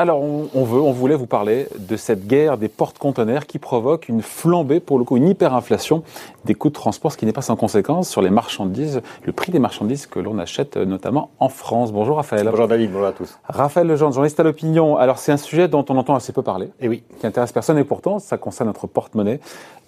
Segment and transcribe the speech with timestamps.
[0.00, 4.22] Alors, on, veut, on voulait vous parler de cette guerre des porte-conteneurs qui provoque une
[4.22, 6.04] flambée, pour le coup, une hyperinflation
[6.46, 9.52] des coûts de transport, ce qui n'est pas sans conséquence sur les marchandises, le prix
[9.52, 11.92] des marchandises que l'on achète euh, notamment en France.
[11.92, 12.48] Bonjour Raphaël.
[12.50, 13.38] Bonjour David, bonjour à tous.
[13.44, 14.96] Raphaël Legendre, journaliste à l'opinion.
[14.96, 16.68] Alors, c'est un sujet dont on entend assez peu parler.
[16.80, 17.02] Et eh oui.
[17.20, 19.38] Qui intéresse personne et pourtant, ça concerne notre porte-monnaie,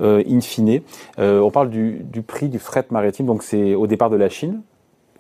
[0.02, 0.82] euh, in fine.
[1.20, 4.28] Euh, on parle du, du prix du fret maritime, donc c'est au départ de la
[4.28, 4.60] Chine,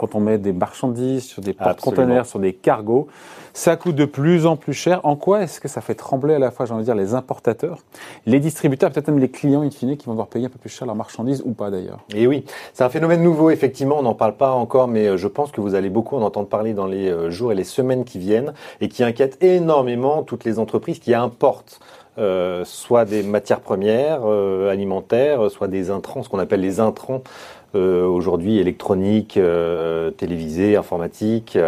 [0.02, 3.06] quand on met des marchandises sur des porte-conteneurs, sur des cargos,
[3.52, 5.00] ça coûte de plus en plus cher.
[5.04, 7.14] En quoi est-ce que ça fait trembler à la fois, j'ai envie de dire, les
[7.14, 7.78] importateurs,
[8.26, 10.70] les distributeurs, peut-être même les clients in fine qui vont devoir payer un peu plus
[10.70, 12.00] cher leurs marchandises ou pas d'ailleurs?
[12.12, 15.28] Et oui, c'est un phénomène nouveau, effectivement, on n'en parle pas encore, mais euh, je
[15.28, 18.04] pense que vous allez beaucoup en entendre parler dans les euh, jours et les semaines
[18.04, 21.78] qui viennent et qui inquiète énormément toutes les entreprises qui importent
[22.18, 27.61] euh, soit des matières premières alimentaires, soit des intrants, ce qu'on appelle les intrants euh,
[27.78, 31.58] aujourd'hui électronique, euh, télévisée, informatique,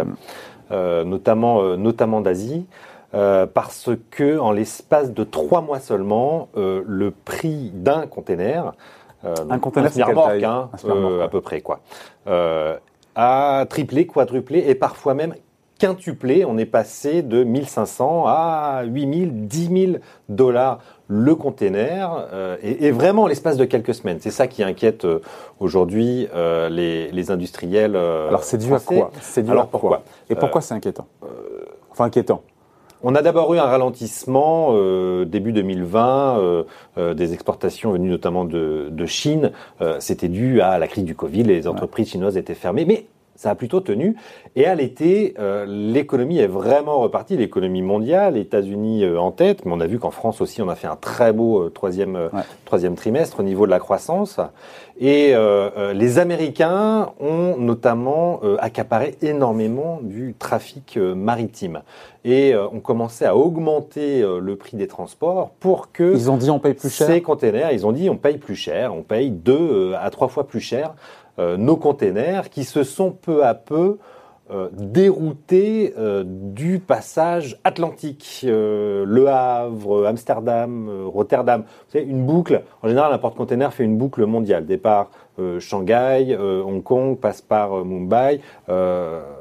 [0.71, 2.65] euh, notamment, notamment d'Asie.
[3.11, 8.73] parce que en l'espace de trois mois seulement, le prix d'un container,
[9.23, 10.69] un container c'est hein,
[11.23, 11.79] à peu près quoi,
[13.15, 15.33] a triplé, quadruplé et parfois même
[15.79, 16.45] quintuplé.
[16.45, 19.97] On est passé de 1500 à 8000, 10 000
[20.29, 24.17] dollars le container euh, et, vraiment l'espace de quelques semaines.
[24.19, 25.19] C'est ça qui inquiète euh,
[25.59, 27.95] aujourd'hui euh, les, industriels.
[27.95, 29.11] Alors c'est dû à quoi?
[29.21, 30.03] C'est dû Alors pourquoi?
[30.29, 31.07] Et pourquoi c'est inquiétant?
[31.91, 32.41] Enfin inquiétant.
[33.03, 34.73] On a d'abord eu un ralentissement
[35.25, 36.65] début 2020
[37.13, 39.51] des exportations venues notamment de, de Chine.
[39.99, 42.85] C'était dû à la crise du Covid, les entreprises chinoises étaient fermées.
[42.85, 44.15] Mais ça a plutôt tenu.
[44.55, 49.73] Et à l'été, euh, l'économie est vraiment repartie, l'économie mondiale, États-Unis euh, en tête, mais
[49.73, 52.29] on a vu qu'en France aussi, on a fait un très beau euh, troisième,
[52.63, 54.39] troisième trimestre au niveau de la croissance.
[54.97, 55.33] Et
[55.93, 61.81] les Américains ont notamment accaparé énormément du trafic maritime.
[62.23, 66.13] Et ont commencé à augmenter le prix des transports pour que...
[66.13, 68.55] Ils ont dit on paye plus cher Ces containers, ils ont dit on paye plus
[68.55, 70.95] cher, on paye deux à trois fois plus cher
[71.37, 73.97] nos containers qui se sont peu à peu
[74.51, 78.41] euh, déroutés euh, du passage atlantique.
[78.43, 81.61] le Havre, Amsterdam, Rotterdam.
[81.61, 82.61] Vous savez, une boucle.
[82.83, 84.67] En général, un porte-container fait une boucle mondiale.
[84.67, 85.24] Départ euh,
[85.59, 88.41] Shanghai, euh, Hong Kong, passe par euh, Mumbai,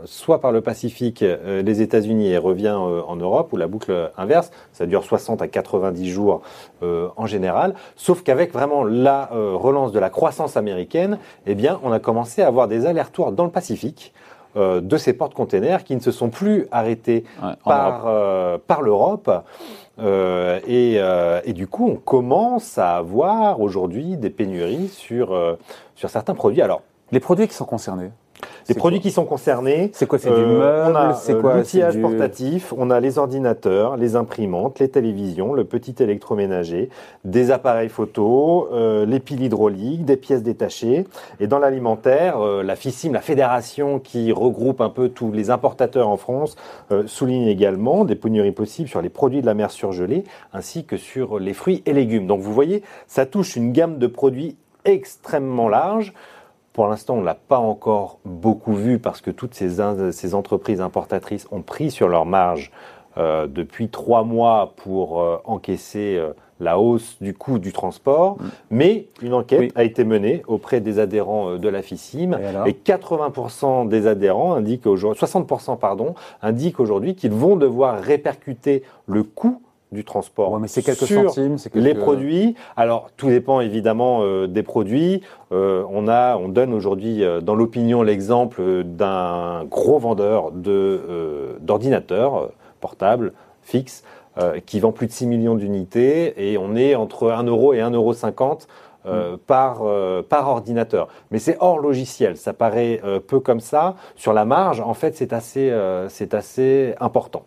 [0.05, 4.87] soit par le Pacifique, les États-Unis et revient en Europe, ou la boucle inverse, ça
[4.87, 6.43] dure 60 à 90 jours
[6.83, 7.75] en général.
[7.97, 12.49] Sauf qu'avec vraiment la relance de la croissance américaine, eh bien, on a commencé à
[12.49, 14.13] avoir des allers-retours dans le Pacifique.
[14.57, 17.25] de ces porte-containers qui ne se sont plus arrêtés
[17.65, 18.07] par,
[18.67, 19.31] par l'Europe.
[19.99, 25.57] Euh, et, euh, et, du coup, on commence à avoir aujourd'hui des pénuries sur, euh,
[25.95, 26.63] sur certains produits.
[26.63, 26.83] Alors,
[27.13, 28.11] les produits qui sont concernés
[28.69, 29.91] les produits qui sont concernés.
[29.93, 32.73] C'est quoi C'est du euh, meuble C'est quoi L'outillage portatif.
[32.77, 36.89] On a les ordinateurs, les imprimantes, les télévisions, le petit électroménager,
[37.25, 41.07] des appareils photo, euh, les piles hydrauliques, des pièces détachées.
[41.41, 46.09] Et dans l'alimentaire, euh, la FICIM, la fédération qui regroupe un peu tous les importateurs
[46.09, 46.57] en France,
[47.07, 51.39] souligne également des pénuries possibles sur les produits de la mer surgelée, ainsi que sur
[51.39, 52.27] les fruits et légumes.
[52.27, 56.13] Donc vous voyez, ça touche une gamme de produits extrêmement large.
[56.75, 59.77] Pour l'instant, on ne l'a pas encore beaucoup vu parce que toutes ces,
[60.11, 62.73] ces, entreprises importatrices ont pris sur leur marge
[63.17, 68.39] euh, depuis trois mois pour euh, encaisser euh, la hausse du coût du transport.
[68.41, 68.45] Mm.
[68.71, 72.37] Mais une enquête a été menée auprès des adhérents de la FICIM
[72.67, 79.23] et, 80% des adhérents indiquent aujourd'hui, 60% pardon, indiquent aujourd'hui qu'ils vont devoir répercuter le
[79.23, 79.63] coût
[79.95, 80.61] du transport.
[80.61, 82.55] mais c'est quelques sur centimes, les produits.
[82.77, 85.23] Alors tout dépend évidemment euh, des produits.
[85.53, 92.51] Euh, on a, on donne aujourd'hui euh, dans l'opinion l'exemple d'un gros vendeur de d'ordinateurs
[92.81, 94.05] portables fixes
[94.67, 97.95] qui vend plus de 6 millions d'unités et on est entre 1 euro et 1,50
[97.95, 98.13] euro
[99.07, 101.09] euh, par, euh, par ordinateur.
[101.31, 103.97] Mais c'est hors logiciel, ça paraît euh, peu comme ça.
[104.17, 105.73] Sur la marge, en fait, c'est assez,
[106.09, 107.43] c'est assez important.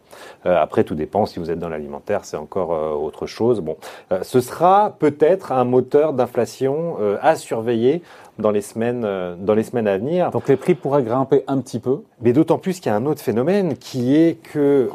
[0.46, 2.70] après, tout dépend, si vous êtes dans l'alimentaire, c'est encore
[3.02, 3.62] autre chose.
[3.62, 3.78] Bon,
[4.22, 8.02] ce sera peut-être un moteur d'inflation à surveiller
[8.40, 10.32] dans les semaines dans les semaines à venir.
[10.32, 12.02] Donc les prix pourraient grimper un petit peu.
[12.22, 14.90] Mais d'autant plus qu'il y a un autre phénomène qui est que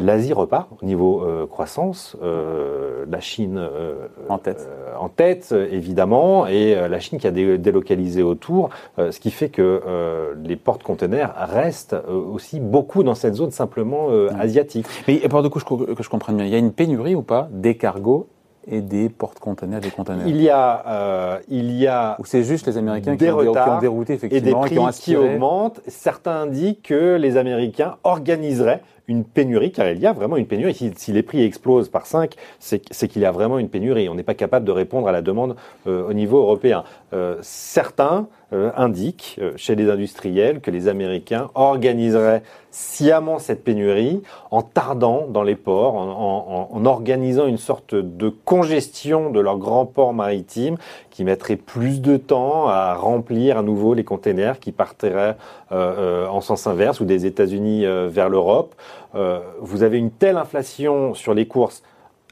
[0.00, 4.68] L'Asie repart au niveau euh, croissance, euh, la Chine euh, en tête,
[4.98, 10.56] en tête évidemment, et la Chine qui a délocalisé autour, ce qui fait que les
[10.56, 14.08] portes-conteneurs restent aussi beaucoup dans cette zone simplement
[14.38, 14.86] asiatique.
[15.06, 17.48] Mais pour du coup que je comprenne bien, il y a une pénurie ou pas
[17.50, 18.28] des cargos
[18.66, 22.16] et des porte-conteneurs, des conteneurs Il y a, il y a.
[22.18, 24.78] Ou c'est juste les Américains qui, ont, qui, ont, dérouté effectivement, et des prix qui,
[24.78, 25.80] ont qui augmentent.
[25.86, 30.92] Certains indiquent que les Américains organiseraient une pénurie, car il y a vraiment une pénurie.
[30.96, 34.08] Si, les prix explosent par 5, c'est qu'il y a vraiment une pénurie.
[34.08, 35.56] On n'est pas capable de répondre à la demande
[35.86, 36.84] euh, au niveau européen.
[37.14, 44.60] Euh, certains euh, indiquent chez les industriels que les Américains organiseraient sciemment cette pénurie en
[44.60, 50.12] tardant dans les ports, en, en organisant une sorte de congestion de leurs grands ports
[50.12, 50.76] maritimes
[51.18, 55.36] qui mettrait plus de temps à remplir à nouveau les containers qui partiraient
[55.72, 58.76] en sens inverse ou des États-Unis vers l'Europe.
[59.14, 61.82] Euh, vous avez une telle inflation sur les courses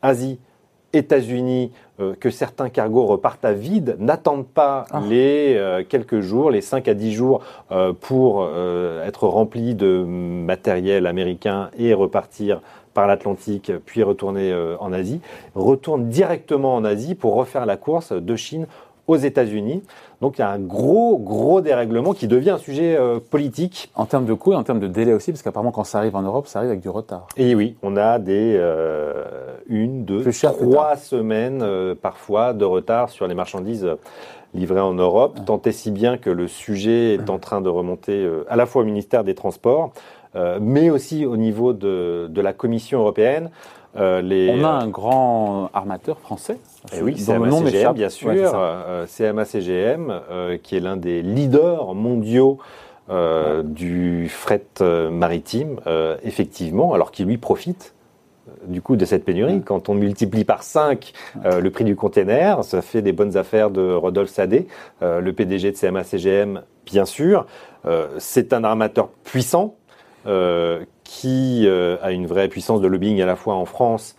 [0.03, 0.39] Asie,
[0.93, 5.01] États-Unis, euh, que certains cargos repartent à vide, n'attendent pas ah.
[5.09, 7.43] les euh, quelques jours, les 5 à 10 jours
[8.01, 8.49] pour
[9.05, 12.61] être remplis de matériel américain et repartir
[12.97, 15.21] par l'Atlantique, puis retourner en Asie,
[15.55, 18.67] retournent directement en Asie pour refaire la course de Chine
[19.07, 19.83] aux États-Unis.
[20.21, 23.91] Donc il y a un gros, gros dérèglement qui devient un sujet euh, politique.
[23.95, 26.17] En termes de coût et en termes de délai aussi, parce qu'apparemment quand ça arrive
[26.17, 27.27] en Europe, ça arrive avec du retard.
[27.37, 29.25] Et oui, on a des euh,
[29.69, 33.89] une, deux, trois semaines euh, parfois de retard sur les marchandises
[34.55, 38.27] livrées en Europe, tant et si bien que le sujet est en train de remonter
[38.49, 39.93] à la fois au ministère des Transports,
[40.61, 43.51] mais aussi au niveau de, de la Commission européenne.
[43.97, 44.51] Les...
[44.51, 46.59] On a un grand armateur français
[46.93, 48.31] et eh oui, CMA-CGM, bien sûr.
[48.33, 52.59] Euh, CMA-CGM, euh, qui est l'un des leaders mondiaux
[53.11, 54.67] euh, du fret
[55.11, 55.81] maritime,
[56.23, 57.95] effectivement, alors qu'il lui profite
[58.69, 59.63] du coup de cette pénurie.
[59.63, 61.13] Quand on multiplie par 5
[61.45, 64.69] le prix du container, ça fait des bonnes affaires de Rodolphe Sadé,
[65.01, 67.47] le PDG de CMA-CGM, bien sûr.
[68.19, 69.75] c'est un armateur puissant
[71.05, 74.17] qui a une vraie puissance de lobbying à la fois en France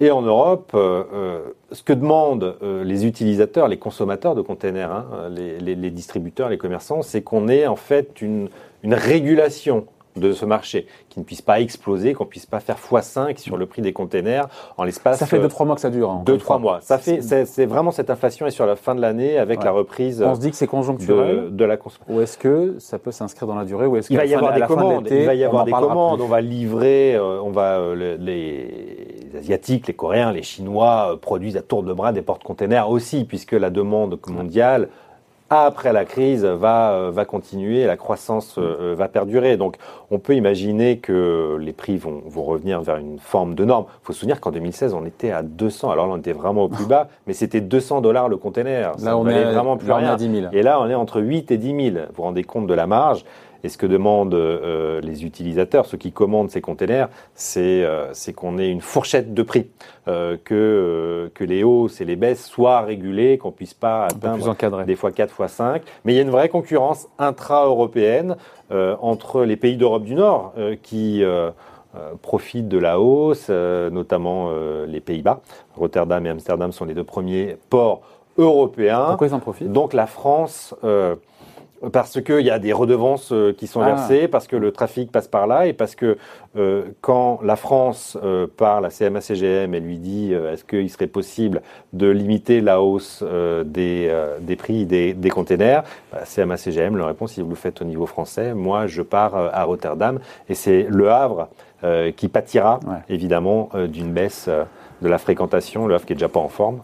[0.00, 1.40] et en Europe, euh, euh,
[1.72, 7.02] ce que demandent euh, les utilisateurs, les consommateurs de containers, hein, les, distributeurs, les commerçants,
[7.02, 8.48] c'est qu'on ait en fait une
[8.84, 9.86] régulation
[10.16, 13.66] de ce marché, qui ne puisse pas exploser, qu'on puisse pas faire x5 sur le
[13.66, 15.18] prix des containers en l'espace.
[15.18, 16.22] Ça fait 2-3 mois que ça dure.
[16.24, 16.78] 2-3 hein, mois.
[16.80, 20.22] Ça fait, c'est vraiment cette inflation et sur la fin de l'année avec la reprise.
[20.22, 21.54] On se dit que c'est conjoncturel.
[21.54, 22.14] De, la consommation.
[22.14, 24.54] Ou est-ce que ça peut s'inscrire dans la durée ou est-ce Il va y avoir
[24.54, 25.08] des commandes.
[25.10, 26.20] Il va y avoir des commandes.
[26.20, 31.56] On va livrer, euh, on va euh, les, asiatiques, les coréens, les chinois euh, produisent
[31.56, 34.88] à tour de bras des porte-containers aussi, puisque la demande mondiale
[35.50, 39.56] après la crise va, euh, va continuer, la croissance euh, va perdurer.
[39.56, 39.76] Donc
[40.10, 43.86] on peut imaginer que les prix vont, vont revenir vers une forme de norme.
[44.02, 45.90] Il faut se souvenir qu'en 2016, on était à 200.
[45.90, 48.92] Alors là, on était vraiment au plus bas, mais c'était 200 dollars le container.
[49.02, 50.16] Là, on est vraiment plus rien.
[50.16, 50.46] 10 000.
[50.52, 52.06] Et là, on est entre 8 et 10 000.
[52.08, 53.24] Vous vous rendez compte de la marge
[53.64, 58.58] et ce que demandent euh, les utilisateurs, ceux qui commandent ces containers, c'est euh, qu'on
[58.58, 59.68] ait une fourchette de prix,
[60.06, 64.96] euh, que, que les hausses et les baisses soient régulées, qu'on puisse pas atteindre des
[64.96, 65.82] fois 4 fois 5.
[66.04, 68.36] Mais il y a une vraie concurrence intra-européenne
[68.70, 70.52] entre les pays d'Europe du Nord
[70.82, 71.22] qui
[72.20, 74.50] profitent de la hausse, notamment
[74.86, 75.40] les Pays-Bas.
[75.74, 78.02] Rotterdam et Amsterdam sont les deux premiers ports
[78.36, 79.06] européens.
[79.08, 79.72] Pourquoi ils en profitent?
[79.72, 80.74] Donc la France
[81.92, 83.86] parce qu'il y a des redevances euh, qui sont ah.
[83.86, 86.16] versées, parce que le trafic passe par là, et parce que
[86.56, 91.62] euh, quand la France euh, parle à CMA-CGM et lui dit est-ce qu'il serait possible
[91.92, 93.22] de limiter la hausse
[93.64, 97.84] des, des prix des, des containers, bah, CMA-CGM leur répond si vous le faites au
[97.84, 100.18] niveau français, moi je pars à Rotterdam,
[100.48, 101.48] et c'est Le Havre
[102.16, 104.48] qui pâtira évidemment d'une baisse
[105.02, 106.80] de la fréquentation, le qui est déjà pas en forme.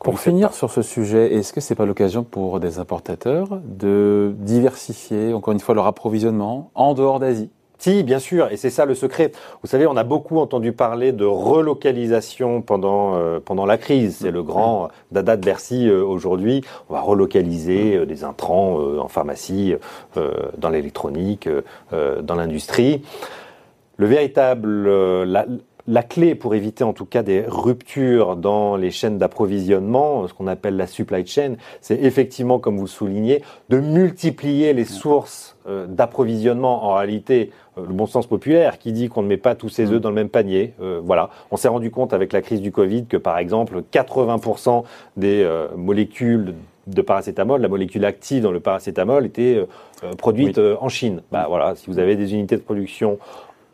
[0.00, 5.32] pour finir sur ce sujet, est-ce que c'est pas l'occasion pour des importateurs de diversifier,
[5.32, 7.50] encore une fois, leur approvisionnement en dehors d'Asie?
[7.80, 9.30] Si, bien sûr, et c'est ça le secret.
[9.62, 14.16] Vous savez, on a beaucoup entendu parler de relocalisation pendant euh, pendant la crise.
[14.20, 16.64] C'est le grand dada de Bercy euh, aujourd'hui.
[16.88, 19.76] On va relocaliser euh, des intrants en pharmacie,
[20.16, 21.48] dans l'électronique,
[21.92, 23.02] dans l'industrie.
[23.98, 24.88] Le véritable,
[25.88, 30.46] la clé pour éviter en tout cas des ruptures dans les chaînes d'approvisionnement, ce qu'on
[30.46, 36.84] appelle la supply chain, c'est effectivement, comme vous soulignez, de multiplier les sources euh, d'approvisionnement.
[36.84, 39.86] En réalité, euh, le bon sens populaire qui dit qu'on ne met pas tous ses
[39.86, 39.92] mm.
[39.94, 40.74] œufs dans le même panier.
[40.82, 44.84] Euh, voilà, on s'est rendu compte avec la crise du Covid que par exemple 80%
[45.16, 46.54] des molécules
[46.86, 49.66] de paracétamol, la molécule active dans le paracétamol était
[50.16, 51.22] produite en Chine.
[51.32, 53.18] Bah voilà, si vous avez des unités de production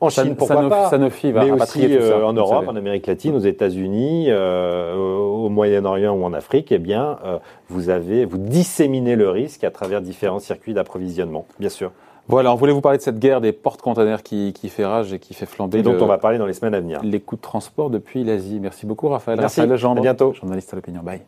[0.05, 3.41] en Chine, pourquoi pas Sanofi va mais aussi euh, en Europe, en Amérique latine, aux
[3.41, 9.31] États-Unis, euh, au Moyen-Orient ou en Afrique, eh bien, euh, vous avez, vous disséminez le
[9.31, 11.93] risque à travers différents circuits d'approvisionnement, bien sûr.
[12.27, 15.19] Voilà, on voulait vous parler de cette guerre des porte-containers qui, qui, fait rage et
[15.19, 15.81] qui fait flamber.
[15.81, 17.01] Et dont on va parler dans les semaines à venir.
[17.03, 18.61] Les coûts de transport depuis l'Asie?
[18.61, 19.39] Merci beaucoup, Raphaël.
[19.39, 19.61] Merci.
[19.61, 20.33] Raphaël Legendre, à bientôt.
[20.33, 21.03] Journaliste à l'opinion.
[21.03, 21.21] Bye.